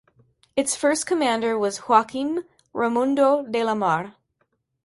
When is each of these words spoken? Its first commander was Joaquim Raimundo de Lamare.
Its 0.55 0.75
first 0.75 1.05
commander 1.05 1.59
was 1.59 1.83
Joaquim 1.87 2.43
Raimundo 2.73 3.43
de 3.45 3.59
Lamare. 3.59 4.15